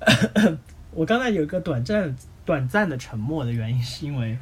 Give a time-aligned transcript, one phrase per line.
[0.92, 4.38] 我刚才有一个短暂短暂的沉默的原因，是因为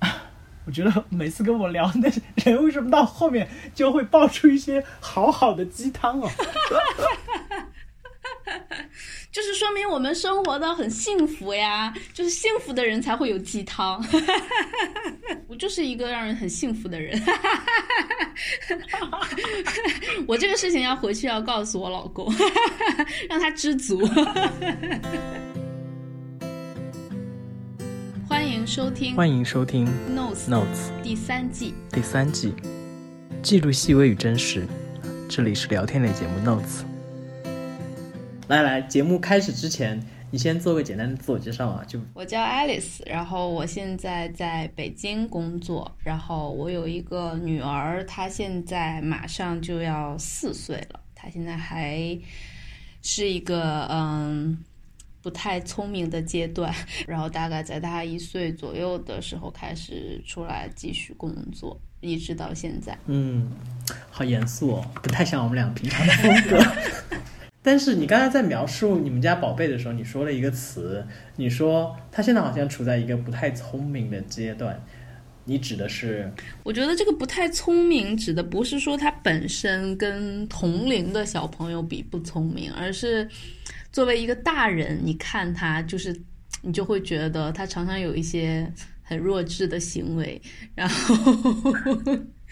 [0.66, 6.28] 我觉得每次跟我聊那些人，为什么到后面就会爆出一些好好的鸡汤哦？
[9.32, 14.04] 就是说明我们生活的很幸福呀，就是幸福的人才会有鸡汤。
[15.46, 17.16] 我就是一个让人很幸福的人。
[20.26, 22.32] 我这个事情要回去要告诉我老公，
[23.30, 24.04] 让他知足。
[28.28, 32.52] 欢迎收听，欢迎收听 Notes Notes 第三季第三季，
[33.42, 34.66] 记录细微与真实。
[35.28, 36.89] 这里是聊天类节目 Notes。
[38.50, 41.84] 来来，节目开始之前，你先做个简单的自我介绍啊。
[41.86, 51.96] 就我叫 Alice，然后我现在在北京工作，然后我有一个女儿，她现在马上就要四岁了，她现在还
[53.00, 54.58] 是一个嗯
[55.22, 56.74] 不太聪明的阶段，
[57.06, 62.98] 然后大概在她一岁左右的时候开始出来继续工作，一直到现在。
[63.06, 63.48] 嗯，
[64.10, 66.60] 好严肃哦，不太像我们俩平常的风格。
[67.62, 74.82] 但是你刚才在描述你们家宝贝的时候，你说了一个词，你说他现在好像处在一个不太聪明的阶段，
[75.44, 76.32] 你指的是？
[76.62, 83.28] 我觉得这个不太聪明，指的不是说他本身跟同龄的小朋友比不聪明，而是
[83.92, 86.18] 作为一个大人，你看他就是，
[86.62, 90.40] 你就会觉得他常常有一些很弱智的行为，
[90.74, 91.24] 然后。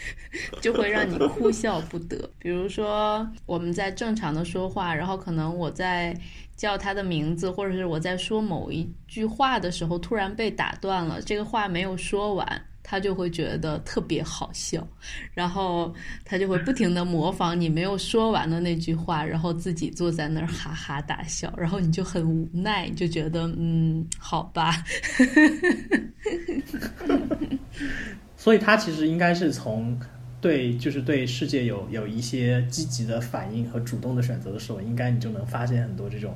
[0.61, 2.31] 就会让你哭笑不得。
[2.39, 6.17] 比如说，我们在正常的说话，然后可能我在
[6.57, 14.87] 叫他的名字，或者是我在说某一句话的时候，突然被打断了，这个话没有说完，他就会觉得特别好笑，
[15.35, 24.83] 然后他就会不停的模仿你没有说完的那句话，然后自己坐在那儿哈哈大笑，然后你就很无奈，就觉得嗯，好吧。
[28.39, 29.99] 所以他其实应该是从
[30.41, 36.33] 对，就是对世界有有一些积极的反应和主动的选择的时候，应该你就能发现很多这种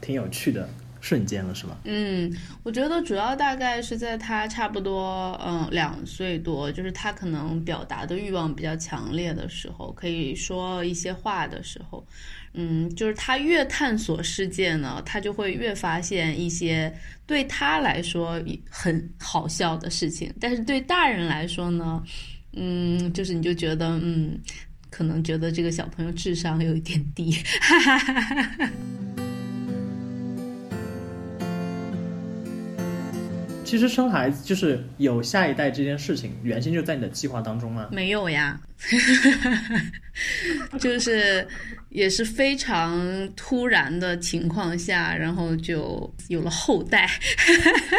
[0.00, 0.66] 挺有趣的
[1.02, 1.76] 瞬间了，是吧？
[1.84, 2.32] 嗯，
[2.62, 12.06] 我觉得主要大概是在他差不多嗯两岁多，就是他可能表达的欲望比较强烈的时候，可以说一些话的时候。
[12.54, 16.92] 嗯，就是他越探索世界呢，他就会越发现一些
[17.26, 22.02] 对他来说很好笑的事情，但是对大人来说呢，
[22.52, 24.38] 嗯，就是你就觉得，嗯，
[24.90, 27.34] 可能觉得这个小朋友智商有一点低。
[33.72, 37.88] 其实生孩子就是有下一代这件事情，原先就在你的计划当中吗？
[37.90, 38.60] 没有呀，
[40.78, 41.48] 就是
[41.88, 47.08] 也是非常突然的情况下，然后就有了后代，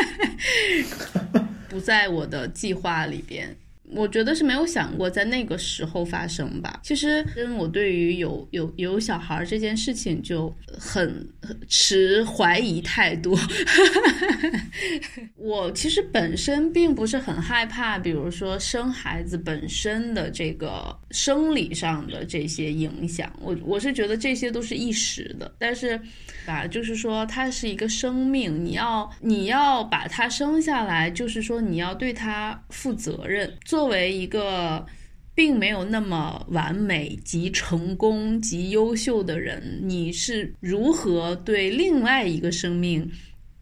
[1.68, 3.58] 不在我的计划里边。
[3.92, 6.80] 我觉得是没有想过在那个时候发生吧。
[6.84, 11.28] 其实，跟我对于有有有小孩这件事情就很
[11.68, 13.38] 持怀疑态度。
[15.38, 23.32] 我其实本身并不是很害怕，比如说生孩子本身的这个生理上的这些影响。
[23.40, 26.00] 我我是觉得这些都是一时的，但是。
[26.46, 33.50] 吧，就是说，它是一个生命，你要你要把它生下来，就是说你要对它负责任。
[33.74, 34.86] 作为一个
[35.34, 43.10] 并没有那么完美、及成功、及优秀的人，你是如何对另外一个生命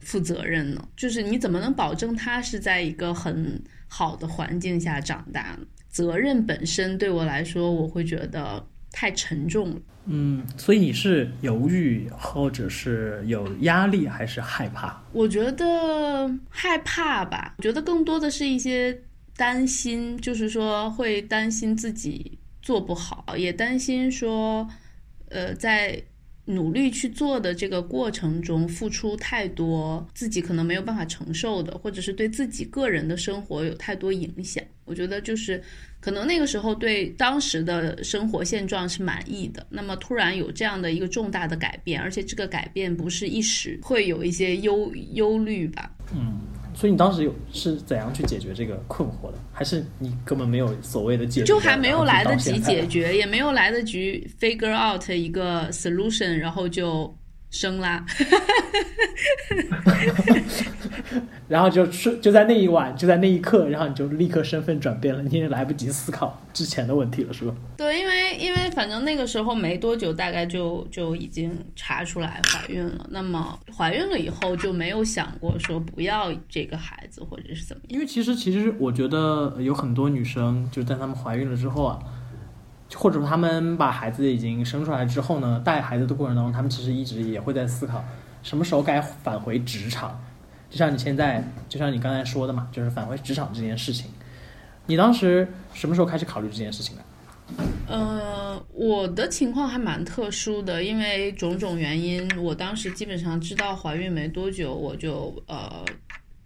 [0.02, 0.86] 负责任呢？
[0.98, 3.58] 就是你怎么能保证他是在一个很
[3.88, 5.66] 好的环境下长大呢？
[5.90, 8.68] 责任本身对我来说，我会觉得。
[8.94, 9.82] 太沉重了。
[10.08, 15.02] 嗯，所以你是犹豫，或者是有压力，还是害怕？
[15.14, 17.56] 我觉得害怕吧。
[17.60, 19.02] 我觉得更多的是一些
[19.42, 24.70] 担心，就是说会担心自己做不好，也担心说，
[25.30, 26.00] 呃，在
[26.46, 34.64] 努力去做的这个过程中付出太多，自己可能没有办法承受的，或者是对自己个人的生活有太多影响。
[34.86, 35.60] 我觉得就是。
[36.02, 45.92] 可能那个时候对当时的生活现状是满意的，那么突然有这样的一个重大的改变，而且这个改变不是一时，会有一些忧忧虑吧。
[46.12, 46.42] 嗯，
[46.82, 49.38] 所以你当时有是怎样去解决这个困惑的？
[49.52, 51.46] 还是你根本没有所谓的解决？
[51.46, 57.16] 就还没有来得及解决，也没有来得及 figure out 一个 solution，然后就
[57.52, 58.04] 生啦。
[61.48, 67.54] 然后就是就在那一晚，就在那一刻，然后你就立刻身份转变了，你也来不及思考之前的问题了，是吧？
[67.76, 73.06] 对，因为因为反正那个时候没多久，大概就就已经查出来怀孕了。
[73.10, 77.92] 那么怀孕了以后就没有想过说不要这个孩子或者是怎么样。
[77.92, 82.00] 因为其实其实我觉得有很多女生就在她们怀孕了之后啊，
[82.96, 88.04] 或者说她们把孩子已经生出来之后呢，带孩子的过程当中，他们其实一直也会在思考
[88.44, 90.20] 什么时候该返回职场。
[90.70, 94.12] 就像你现在，就像你刚才说的嘛，就是返回职场这件事情，
[94.88, 97.04] 你当时什么时候开始考虑这件事情的？
[97.88, 105.84] 呃，我的情况还蛮特殊的，因为种种原因，我当时基本上知道怀孕没多久，我就呃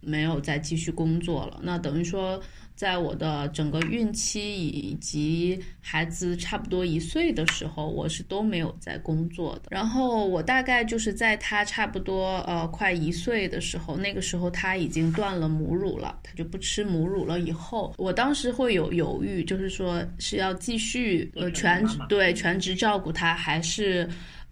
[0.02, 1.60] 没有再继续工作了。
[1.64, 2.40] 那等于说。
[2.76, 9.70] 在我的整个孕期以及孩子差不多一岁的时候，我是都没有在工作的。
[9.70, 17.40] 然后我大概就是在他差不多呃快一岁的时候，那个时候他已经断了母乳了，他就不吃母乳了。
[17.40, 24.06] 以后我当时会有犹豫，就是说是要继续呃全职对全职照顾他，还是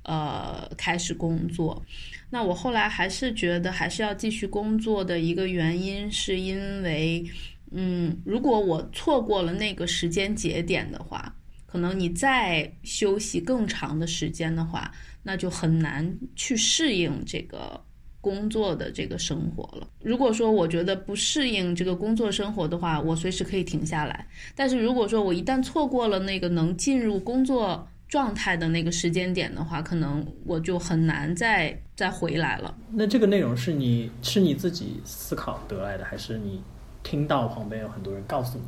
[0.04, 1.84] 呃开始工作。
[2.30, 7.26] 那我后来还是觉得还是要继续工作的一个原因，是因为。
[7.74, 11.36] 嗯，如果我错过了那个时间节点的话，
[11.66, 14.92] 可能你再休息更长的时间的话，
[15.24, 17.84] 那就很难去适应这个
[18.22, 19.88] 工作的这个生活了。
[20.02, 24.28] 如果说我觉得不适应这个工作生活的话，我随时可以停下来。
[24.56, 32.78] 但是如果说我一旦错过了那个能进入工作状态的那个时间点的话，可能我就很难再再回来了。
[32.92, 36.62] 那这个内容是你是你自己思考得来的，还是你？
[37.04, 38.64] 听到旁边有很多人告诉你，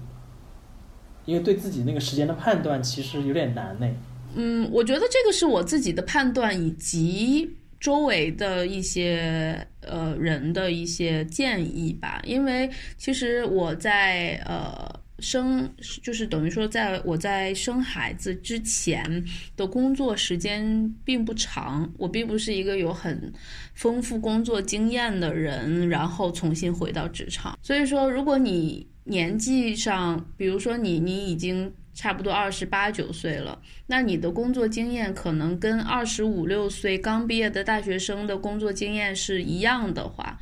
[1.26, 3.90] 因为对自己那个时间的判断其实有点难呢。
[4.36, 12.22] 嗯，我觉得这个是我自己的判断，以及周围的一些呃人的一些建议吧。
[12.26, 15.05] 因为其实我在呃。
[15.20, 15.74] 生
[16.04, 19.24] 就是等于说，在我在生孩子之前
[19.56, 23.32] 的工作时间并不长，我并不是一个有很
[23.74, 27.58] 丰富工作经验的人，然后重新回到职场。
[27.62, 40.40] 所以说，如果你年纪上，比如说你你已经差不多二十八九岁了，那你的工作经验可能跟二十五六岁刚毕业的大学生的工作经验是一样的话，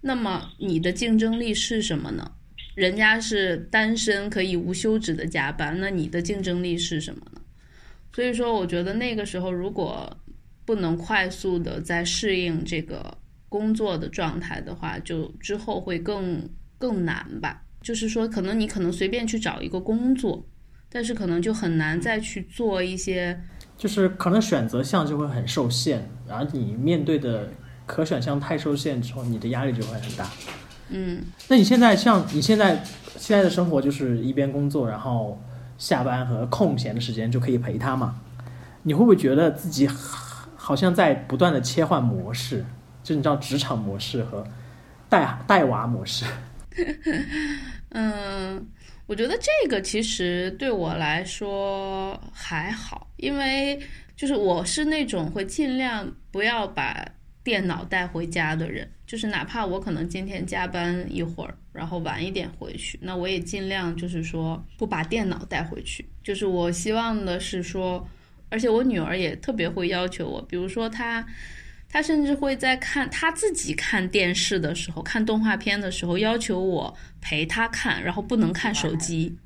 [0.00, 2.32] 那么你的竞争力是什么呢？
[2.76, 7.40] 人家是单身可以无休止的加班，那你的竞争力是什么呢？
[8.12, 10.14] 所以说，我觉得那个时候如果
[10.66, 13.16] 不能快速的在适应这个
[13.48, 16.46] 工作的状态的话，就之后会更
[16.76, 17.62] 更难吧。
[17.80, 20.46] 就是说，可能你可能随便去找一个工作，
[20.90, 23.40] 但是可能就很难再去做一些，
[23.78, 27.48] 就是可能选择项就会很受限，然后你面对的
[27.86, 30.30] 可选项太受限之后，你的压力就会很大。
[30.88, 32.82] 嗯，那你现在像你现在
[33.16, 35.40] 现在的生活就是一边工作，然后
[35.78, 38.20] 下班和空闲的时间就可以陪他嘛？
[38.82, 39.88] 你会不会觉得自己
[40.56, 42.64] 好像在不断的切换模式？
[43.02, 44.46] 就你知道职场模式和
[45.08, 46.24] 带 带娃模式？
[47.90, 48.66] 嗯，
[49.06, 53.80] 我觉得这个其实对我来说还好，因为
[54.14, 57.04] 就是我是那种会尽量不要把
[57.46, 58.90] 电脑带回家的人。
[59.06, 66.04] 就是哪怕我可能今天加班一会儿，然后晚一点回去，那我也尽量就是说不把电脑带回去。
[66.24, 68.04] 就是我希望的是说，
[68.48, 71.24] 而且我女儿也特别会要求我，比如说她，
[71.88, 79.36] 她甚至会在看她自己看电视的时候，看动画片的时候，要求我陪她看，然后不能看手机。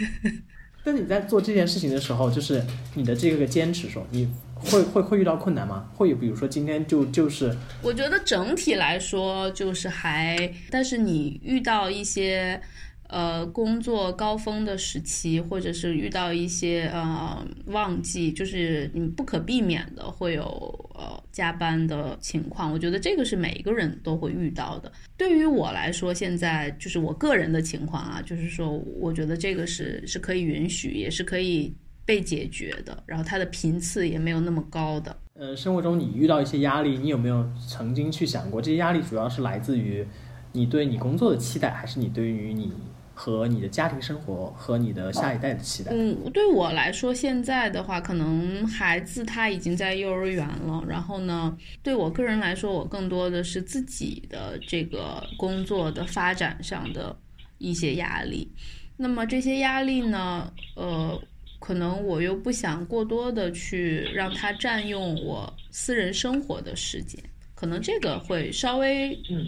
[0.84, 5.88] 那你在做这件事情的时候，就是你的这个坚持，说你会会会遇到困难吗？
[5.94, 12.60] 会有，比如说今天就就是，我觉得整体来说就是还，但是你遇到一些。
[13.08, 20.44] 呃，工作高峰的时期，或者是遇到一些呃旺季，就是你不可避免的会有
[20.92, 22.72] 呃加班的情况。
[22.72, 24.90] 我觉得这个是每一个人都会遇到的。
[25.16, 31.72] 对于我来说，现在就是我个人的情况啊，就是说，我觉得这个是是可以允许，也是可以
[32.06, 33.02] 被解决的。
[33.04, 35.14] 然后它的频次也没有那么高的。
[35.34, 40.06] 呃，生活中你遇到一些压力，你有没有曾经去想过，这些压力主要是来自于
[40.52, 42.72] 你对你工作的期待，还是你对于你？
[43.18, 45.90] 和你的家庭生活和你的下一代的期待。
[45.90, 50.84] 嗯，对我来说，现在的话，可能孩子他已经在幼儿园了。
[50.86, 57.16] 然后呢，对我个人来说，我更多的是自己的这个工作的发展上的
[57.56, 58.52] 一些压力。
[58.98, 61.18] 那么这些压力呢，呃。
[61.66, 67.20] 可能我又不想过多的去让他占用我私人生活的时间，
[67.56, 69.44] 可能这个会稍微嗯，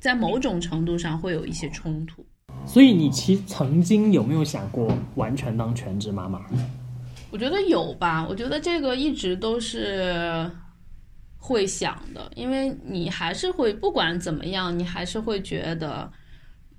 [0.00, 2.24] 在某种程度上会有一些冲突。
[2.64, 6.40] 所以你其曾经有没有想过完全当全职妈妈？
[7.30, 10.50] 我觉得有吧，我觉得这个一直都是
[11.36, 16.10] 会想的，因为你还是会不管怎么样，你还是会觉得，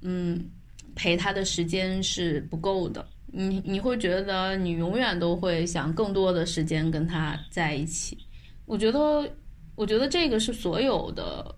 [0.01, 0.49] 嗯，
[0.95, 8.17] 陪他的时间是不够的，你你会觉得你永远都会想更多的时间跟他在一起。
[8.65, 9.29] 我觉得，
[9.75, 11.55] 我觉得这个是所有的。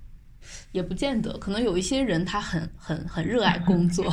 [0.71, 4.05] 也不见得，可能有一些人他很很很热爱工作，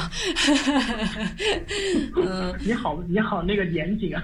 [2.16, 4.22] 嗯，你好，你好，那个严谨啊，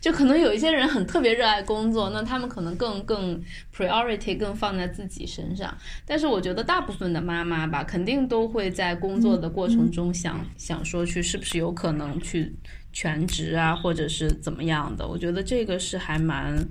[0.00, 3.40] 就可能有一些人很特别热爱工作，那他们可能更更
[3.74, 5.76] priority 更放在自己身上。
[6.04, 12.54] 但是我觉得大部分的妈妈吧，肯定都会在工作的过程中想想说去是不是有可能去
[12.92, 15.06] 全职啊，或者是怎么样的。
[15.06, 16.66] 我觉得这个是还蛮。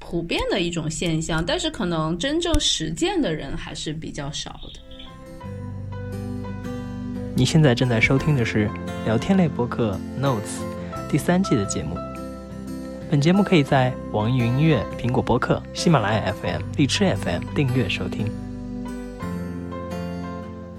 [0.00, 4.80] 普遍的一种现象，但是可能真正实践的人还是比较少的。
[7.36, 8.68] 你现在正在收听的是
[9.04, 10.40] 聊天类播客《Notes》
[11.10, 11.96] 第三季的节目。
[13.10, 18.26] 本节目可以在网易云音乐、苹果播客、喜马拉雅 FM、荔枝 FM 订阅收听。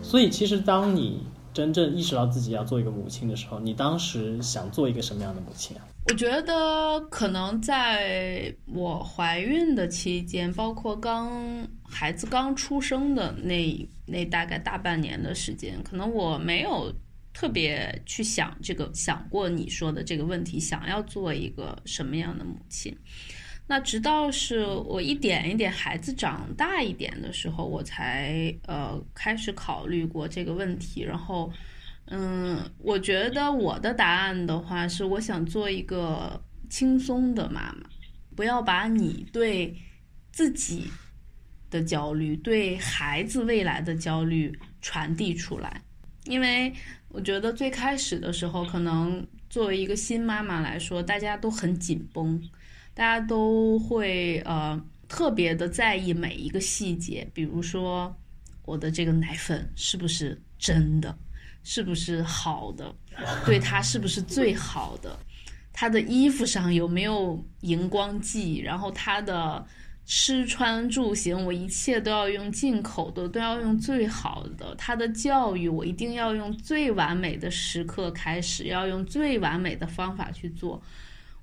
[0.01, 1.23] 所以，其实当你
[1.53, 5.83] 真正意识到自己要做一个母亲的时候，你当时想做一个什么样的母亲啊？
[6.05, 16.91] 我觉得可能在我怀孕的期间，包括刚孩子刚出生的那那大概大半年的时间，可能我没有
[17.33, 22.97] 特别去想这个想过你说的这个问题，想要做一个什么样的母亲。
[23.67, 31.49] 那直到是我一点一点孩子长大一点的时候，我才呃开始考虑过这个问题，然后。
[32.13, 37.89] 嗯，我觉得我的答案的话是，我想做一个轻松的妈妈，
[38.35, 39.73] 不要把你对
[40.29, 40.91] 自己
[41.69, 45.81] 的焦虑、对孩子未来的焦虑传递出来。
[46.25, 46.73] 因为
[47.07, 52.41] 我觉得最开始的时候，可能作为一个新妈妈来说，大家都很紧绷，
[52.93, 54.77] 大家都会呃
[55.07, 58.13] 特别的在意每一个细节，比如说
[58.65, 61.17] 我的这个奶粉是不是真的。
[61.63, 62.93] 是不是好的？
[63.45, 65.17] 对他是不是最好的？
[65.73, 68.59] 他的衣服上有没有荧光剂？
[68.59, 69.65] 然后他的
[70.05, 74.75] 吃穿住行，我一切都要用进口的，都要用最好的。
[74.75, 80.81] 他的教育，我一定要用最完美的时刻开始，要用最完美的方法去做。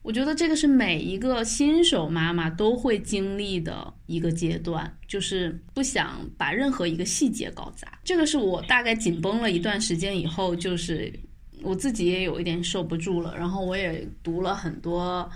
[0.08, 7.86] 我觉得这个是每一个新手妈妈都会经历的一个阶段，就是不想把任何一个细节搞砸。
[8.04, 11.12] 这个是我大概紧绷了一段时间以后，就是
[11.60, 13.36] 我自己也有一点受不住了。
[13.36, 15.30] 然后我也读了很多，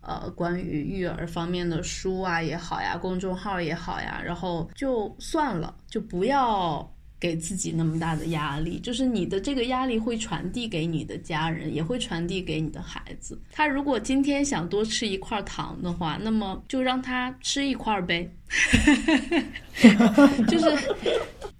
[0.00, 6.90] 呃，关于育儿方面的书啊也好呀，公众号也好呀，然后就算了，就不要。
[7.24, 13.40] 给自己那么大的压力，就是你的这个压力会传递给你的家人，也会传递给你的孩子。
[13.50, 18.30] 他如果今天想多吃一块糖的话，那么就让他吃一块呗。
[20.46, 20.94] 就是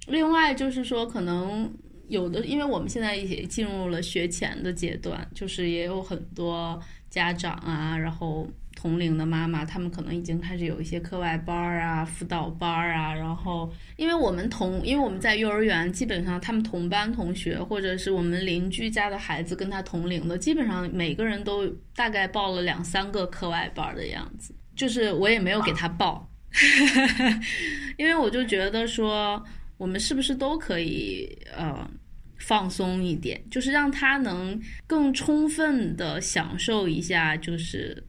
[0.07, 1.73] 另外就是说，可能
[2.09, 6.79] 有的，因为我们现在也进入了学前的阶段，就是也有很多
[7.09, 8.47] 家长啊，然后。
[8.85, 13.15] 同龄的妈妈，他们可能已经开始有一些课外班儿啊、辅导班儿啊。
[13.15, 24.55] 然后，因为我们同，因为我们在幼儿园，基本上他们同班同学，或者是我们邻居家的孩子跟他同龄的，基本上每个人都大概报了两三个课外班的样子。
[24.77, 26.31] 就是我也没有给他报，
[27.97, 29.43] 因为我就觉得说，
[29.79, 31.91] 我们是不是都可以呃
[32.37, 38.05] 放松一点，就是让他能更充分的享受一下，就是。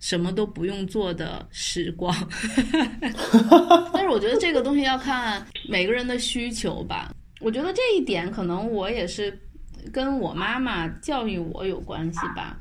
[0.00, 2.14] 什么都不用做的时光，
[3.92, 7.14] 但是我觉得这个东西要看每个人的需求吧。
[7.38, 9.38] 我觉得这一点可能我也是
[9.92, 12.58] 跟我妈妈教育我有关系吧。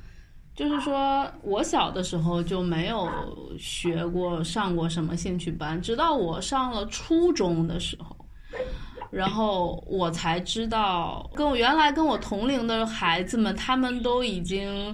[0.54, 3.10] 就是说我小的时候就没有
[3.58, 8.14] 学过、上过什么兴趣班，直到我上了初中的时候，
[9.10, 14.94] 然后我才知道，跟我原来跟我同龄的孩子们，他们都已经。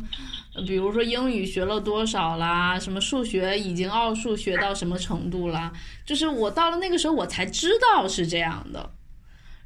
[0.66, 2.80] 比如说英语学了多少啦？
[2.80, 5.72] 什么数学已经奥数学到什么程度啦？
[6.06, 8.90] 就是我到了那个时候，我才知道是这样的。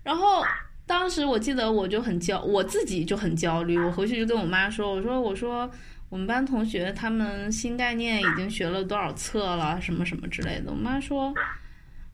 [0.01, 0.43] 然后
[0.88, 3.77] 当时我记得我就很焦，我自己就很焦虑。
[3.77, 5.69] 我回去就跟我妈说：“我说我说
[6.10, 11.31] 我们班同学他们新概念已经学了多少册了，什么什么之类的。”我妈说：“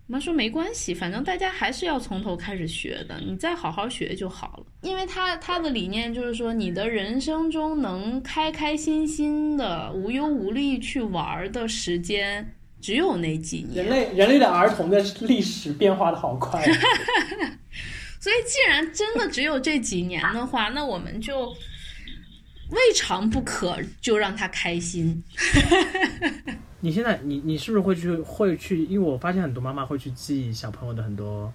[0.08, 13.84] 我妈说没关系，反正大家还是要从头开始学的，你再好好学就好了。”因为他他的理念就是说，你的人生中能开开心心的、无忧无虑去玩的时间只有那几年。
[13.84, 16.62] 人类人类的儿童的历史变化的好快。
[18.22, 21.52] 所以，既然真的只有这几年的话，那我们就
[22.70, 25.24] 未尝不可就让他开心。
[26.82, 28.86] 你现在，你你是不是会去会去？
[28.86, 31.52] 因为我发现很多妈妈会去记小朋友的很多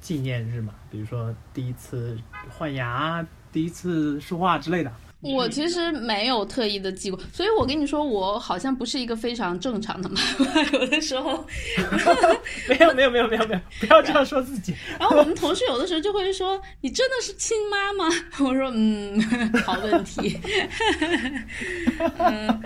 [0.00, 4.92] 纪念日嘛，比如说第一次换牙、第一次说话之类的。
[5.22, 10.62] 我其实没有特意的记过，所以我跟你说，我好像不是一个非常正常的妈妈。
[10.78, 11.44] 有的时候，
[12.68, 14.74] 没有没有没有没有没有，不要这样说自己。
[14.98, 18.08] 然后我们同事有的时候就会说：“你真的是亲妈吗？”
[18.44, 19.20] 我说：“嗯，
[19.64, 20.36] 好问题。”
[22.18, 22.60] 嗯，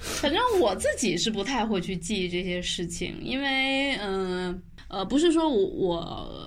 [0.00, 6.41] 反正我自己是不太会去记这些事情，因为嗯呃，不是说我我。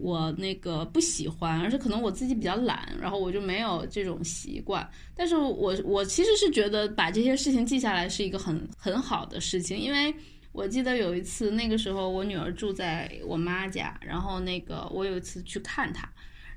[0.00, 4.88] 我那个不喜欢，而是可能我自己比较懒，然后我就没有这种习惯。
[5.14, 10.14] 但是我我其实是觉得把这些事情记下来是一个很很好的事情，因为
[10.52, 16.08] 我记得有一次那个时候我女儿住在我妈家，然后那个我有一次去看她，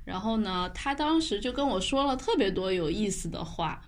[0.04, 3.82] 然后呢，她当时就跟我说了特别多有意思的话，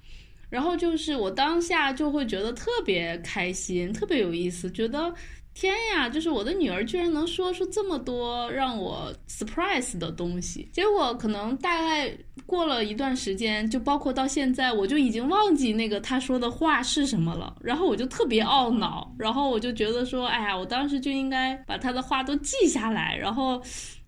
[0.50, 5.14] 然后就是我当下就会觉得特别开心，特别有意思，觉得。
[5.54, 6.08] 天呀！
[6.08, 10.68] 就是我的女儿居然能说出这么多让我 surprise 的东西。
[10.72, 12.12] 结果可能大概
[12.44, 17.56] 过了一段时间，就包括到现在，我就已经忘记那个她说的话是什么了。
[17.60, 23.62] 然后我就特别懊恼，然后我就觉得说，哎呀，我当时就应该把她的话都记下来，然后。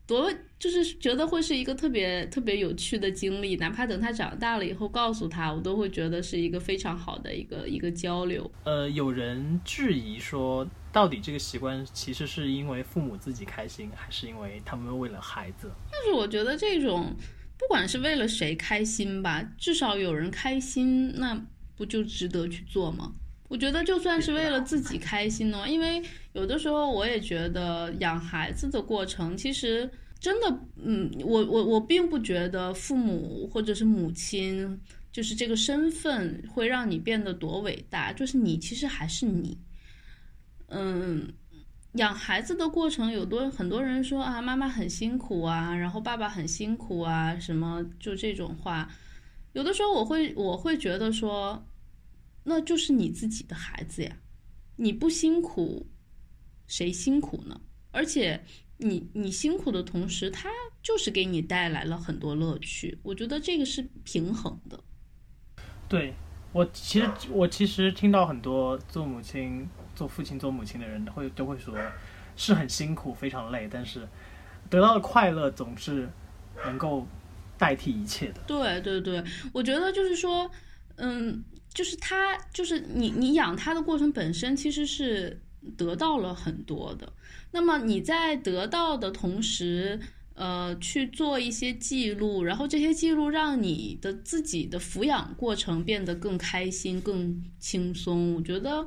[0.09, 8.49] 多就是觉得会是一个特别特别有趣的经历，哪怕等他长大了以后告诉他，我都会觉得是一个非常好的一个一个交流。
[8.63, 10.65] 呃，有人质疑说，
[10.97, 15.71] 到底这个习惯其实是因为父母自己开心，还是因为他们为了孩子？
[15.93, 17.15] 但是我觉得这种
[17.59, 21.39] 不管是为了谁开心吧，至少有人开心，那
[21.77, 23.13] 不就值得去做吗？
[23.49, 34.81] 我觉得就算是为了自己开心呢，因为有的时候我也觉得养孩子的过程，其实真的，嗯，我我我并不觉得父母或者是母亲，
[35.13, 39.59] 就是这个身份会让你变得多伟大，就是你其实还是你。
[40.69, 41.33] 嗯，
[41.93, 48.91] 养孩子的过程有多很多人说啊，妈妈很辛苦啊，然后爸爸很辛苦啊，什么就这种话，
[49.53, 51.63] 有的时候我会我会觉得说。
[52.49, 54.17] 那就是你自己的孩子呀，
[54.77, 55.85] 你不辛苦，
[56.69, 57.61] 谁辛苦呢？
[57.91, 58.41] 而且
[58.77, 60.49] 你你辛苦的同时，他
[60.81, 62.97] 就是给你带来了很多乐趣。
[63.03, 64.81] 我觉得这个是平衡的。
[65.89, 66.15] 对
[66.57, 71.75] 我其实我其实听到很多做母亲、做父亲、做母亲的人会都会说，
[72.35, 74.09] 是很辛苦、非常累，但是
[74.71, 76.09] 得到的快乐总是
[76.65, 77.07] 能够
[77.59, 78.41] 代替一切的。
[78.47, 80.51] 对对对，我觉得就是说，
[80.97, 81.45] 嗯。
[81.77, 85.39] 就是他，就是你，你养他的过程本身其实是
[85.77, 87.13] 得到了很多的。
[87.51, 90.01] 那么你在得到的同时，
[90.37, 98.87] 呃，去做一些记录，然后这些记录让你的自己的抚养过程变得更开心、更轻松，我觉得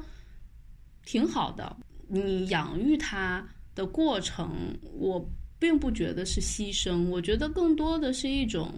[1.03, 1.75] 挺好的。
[2.07, 8.71] 你养育他的过程，我并不觉得是牺牲，我觉得更多的是一种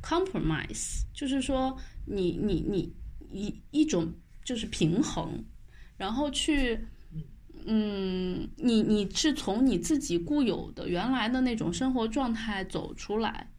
[0.00, 2.94] compromise，就是说你你你。
[3.36, 4.14] 一一种
[4.44, 5.44] 就是平衡，
[5.96, 6.78] 然后去，
[7.66, 13.50] 嗯，你你是从你自己固有的原来的那种生活状态走出来，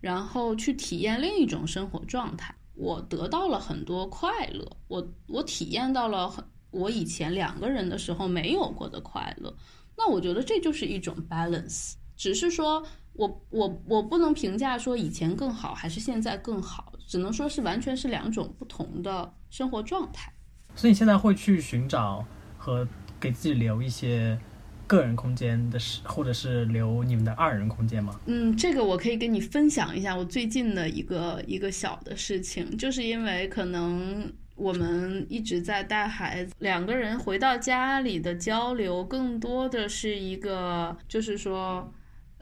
[0.00, 2.54] 然后去体验另一种生活状态。
[2.74, 9.54] 我得到了很多快乐，我我体验到了很我以前两个人的时候没有过的快乐。
[9.96, 16.92] 那我觉得这就是一种 balance，只是说我我我不能评价说以前更好还是现在更好。
[17.06, 20.32] 只能说是完全是两种不同的生活状态，
[20.74, 22.24] 所以你现在会去寻找
[22.56, 22.88] 和
[23.24, 24.38] 给自己留一些
[24.86, 28.20] 个人空间的事，或者是留你们的二人空间吗？
[28.26, 41.90] 嗯，这个我可以跟你分享一下我最近的一个一个小的事情，就是因为可能我们一直在带孩子，两个人回到家里的交流更多的是一个，就是说，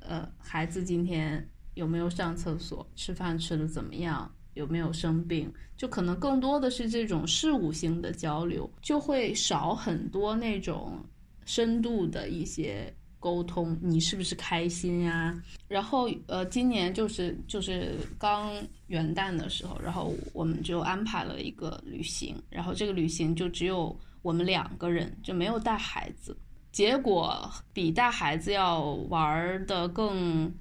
[0.01, 4.29] 呃，孩子今天有没有上厕所，吃饭吃的怎么样？
[4.55, 5.53] 有没有生病？
[5.77, 11.05] 就可能更多的是这种事务性的交流，就会少很多那种
[11.45, 13.77] 深度的一些沟通。
[13.83, 15.37] 你是不是开心呀？
[15.67, 18.53] 然后呃，今年就是就是刚
[18.87, 26.37] 元旦的时候，然后我们就安排了一个旅行，然后这个旅行就只有我们两个人，就没有带孩子。
[26.71, 30.53] 结果比带孩子要玩的更。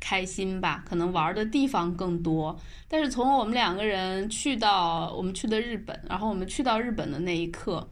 [0.00, 2.58] 开心吧，可能玩的地方更多。
[2.88, 7.88] 但是从我们两个人去到我们去的日本，然后我们去到日本的那一刻，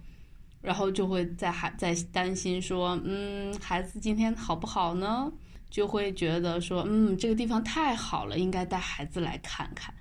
[0.61, 5.33] 然后就会在还在担心说，嗯，孩子今天好不好呢？
[5.71, 9.93] 就会觉得说，嗯，这个地方太好了，应该带孩子来看看。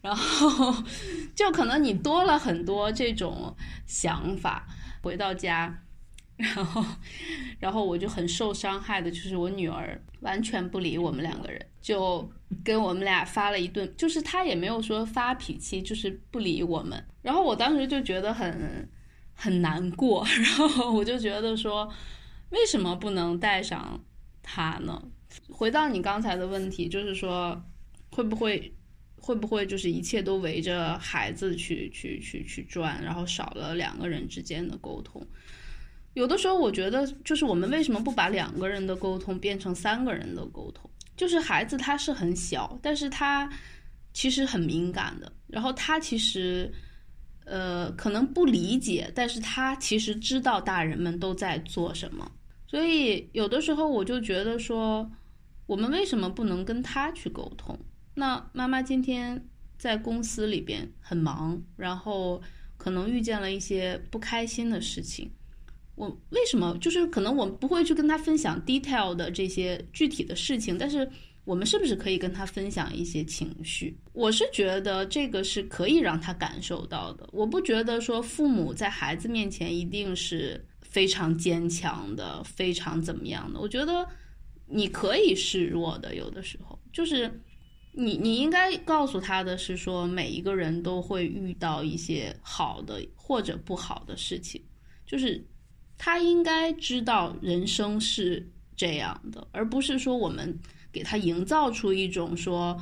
[0.00, 0.74] 然后
[1.36, 4.66] 就可能你多了很多这种想法，
[5.02, 5.82] 回到家。
[6.38, 6.84] 然后，
[7.58, 12.30] 然后我就很受伤害的，就是我女儿完全不理我们两个人，就
[12.64, 17.04] 跟我们俩发了一顿，就是她也没有说发脾气，就是不理我们。
[17.22, 18.88] 然后我当时就觉得很
[19.34, 21.92] 很难过，然后我就觉得说，
[22.50, 24.00] 为什么不能带上
[24.40, 25.02] 她呢？
[25.50, 27.60] 回到你刚才的问题，就是说，
[28.12, 28.72] 会不会
[29.16, 35.26] 会不会就是一切都围着孩子去去去去转，然后少了两个人之间的沟通？
[36.14, 40.90] 有的时候，我觉得就是我们为什么不把两个人的沟通变成三个人的沟通？
[41.16, 43.48] 就是孩子他是很小，但是他
[44.12, 45.32] 其实很敏感的。
[45.46, 46.72] 然后他其实，
[47.44, 52.30] 呃，可能不理解，但是他其实知道大人们都在做什么。
[52.66, 55.10] 所以有的时候我就觉得说，
[55.66, 57.78] 我们为什么不能跟他去沟通？
[58.14, 59.42] 那妈妈今天
[59.78, 62.42] 在公司里边很忙，然后
[62.76, 65.30] 可能遇见了一些不开心的事情。
[65.98, 71.10] 我为什么就是可能我们不会去跟他分享 detail 的这些具体的事情，但是
[71.44, 73.98] 我们是不是可以跟他分享一些情绪？
[74.12, 77.28] 我是觉得这个是可以让他感受到的。
[77.32, 83.58] 我不觉得说父母在孩子面前一定是非常坚强的，非常怎么样的。
[83.58, 84.06] 我觉得
[84.66, 87.28] 你可以示弱的，有的时候就是
[87.92, 94.62] 你你应该告诉他的是说，每一个人都会遇到一些好的或者不好的事情，
[95.04, 95.44] 就是。
[95.98, 100.56] 他应该知道人生是这样的，而不是说我们
[100.92, 102.80] 给他营造出一种说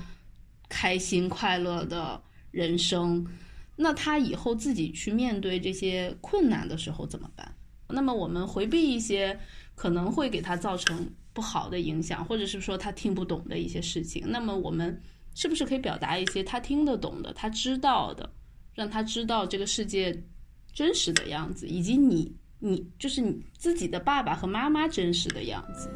[0.69, 3.27] 开心快乐的人生。
[3.75, 7.57] 那他以后自己去面对这些困难的时候怎么办？
[7.89, 9.39] 那么我们回避一些
[9.75, 14.25] 可能会给他造成不好的影响，或者是说他听不懂的一些事情。
[14.29, 15.01] 那么我们
[15.35, 18.31] 是不是可以表达一些他听得懂的、他知道的，
[18.75, 20.25] 让他知道这个世界
[20.73, 22.37] 真实的样子，以及你。
[22.59, 25.91] 你就是你自己的爸爸和妈妈真实的样子。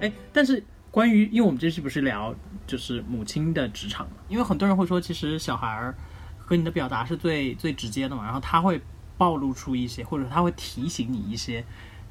[0.00, 2.34] 哎，但是关于，因为我们这期不是聊
[2.66, 4.16] 就是母亲的职场嘛？
[4.28, 5.94] 因为很多人会说，其实小孩
[6.36, 8.80] 和你的表达是最最直接的嘛，然后他会
[9.16, 11.64] 暴露出一些，或者他会提醒你一些，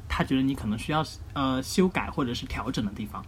[0.07, 3.25] 他觉得你可能需要呃修改或者是调整的地方，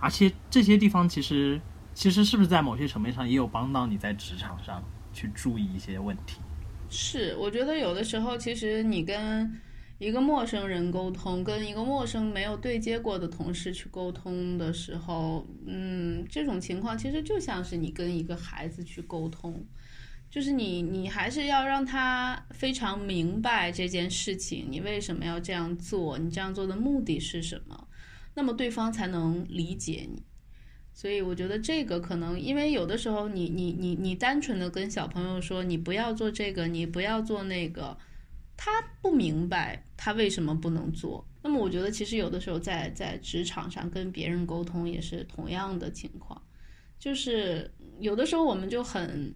[0.00, 1.60] 而且这些地方其实。
[1.96, 6.42] 其实是不是在某些层面上也有帮到你在职场上去注意一些问题？
[6.90, 9.50] 是，我觉得有的时候，其实你跟
[9.96, 19.64] 一个陌生人沟通，跟一个陌生没有对接过的同事去沟通的时候，嗯，这种情况其实就像是你跟一个孩子去沟通，
[20.28, 27.88] 就是你你还是要让他非常明白这件事情，你为什么要这样做，你这样做的目的是什么，
[28.34, 30.22] 那么对方才能理解你。
[30.98, 37.94] 所以我觉得这个可能，因为有的时候你你你你单纯的跟小朋友说你不要做这个，你不要做那个，
[38.56, 41.22] 他不明白他为什么不能做。
[41.42, 46.40] 那么我觉得其实有的时候在在职场上跟别人沟通也是同样的情况，
[46.98, 49.34] 就是有的时候我们就很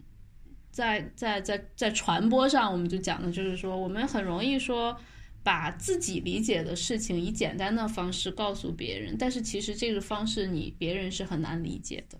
[0.70, 4.99] 在在在在传播上，我们就讲的就是说我们很容易说。
[5.42, 12.18] 把自己理解的事情以简单的方式告诉别人，但是其实这个方式你别人是很难理解的。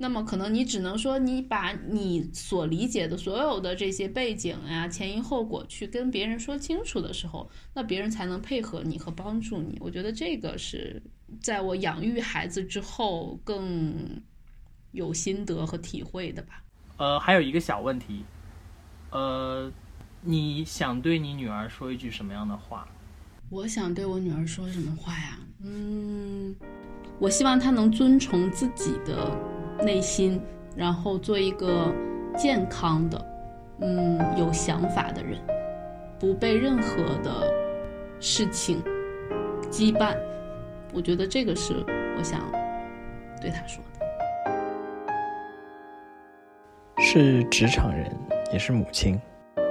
[0.00, 9.76] 那么可能你只能说你把你所理解的所有的这些背景呀、前因后果去跟别人说清楚的时候，那别人才能配合你和帮助你。
[9.80, 11.02] 我觉得这个是
[11.40, 14.22] 在我养育孩子之后更
[14.92, 16.62] 有心得和体会的吧。
[16.96, 18.24] 呃，还有一个小问题，
[19.10, 19.72] 呃。
[20.20, 22.86] 你想对你女儿说一句什么样的话？
[23.50, 25.38] 我想对我女儿说什么话呀？
[25.64, 26.54] 嗯，
[27.18, 29.30] 我希望她能遵从自己的
[29.82, 30.40] 内心，
[30.76, 31.92] 然后做一个
[32.36, 33.26] 健康的、
[33.80, 35.40] 嗯有想法的人，
[36.18, 37.50] 不被任何的
[38.20, 38.82] 事情
[39.70, 40.16] 羁绊。
[40.92, 41.72] 我觉得这个是
[42.18, 42.40] 我想
[43.40, 44.06] 对她说的。
[47.00, 48.14] 是职场人，
[48.52, 49.18] 也是母亲。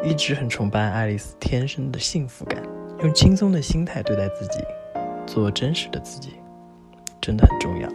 [0.04, 2.62] 一直很崇拜爱丽丝天生的幸福感，
[3.02, 4.60] 用轻松的心态对待自己，
[5.26, 6.34] 做真实的自己，
[7.20, 7.90] 真的很重要。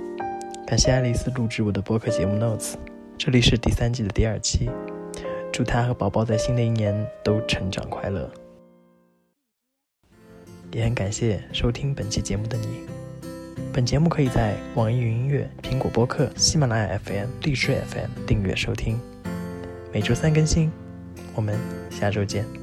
[0.66, 2.74] 感谢爱丽丝录制我的播客节目 Notes，
[3.16, 4.68] 这里是第三季的第二期。
[5.52, 8.28] 祝她和宝宝在新的一年都成长快乐。
[10.72, 12.66] 也很感谢收听本期节目的你。
[13.72, 18.98] 本节目可以在网易云音乐、苹果播客、喜马拉雅 FM、荔枝 FM 订阅收听，
[19.92, 20.82] 每周三更新。
[21.35, 21.59] 我们
[21.90, 22.62] 下周见。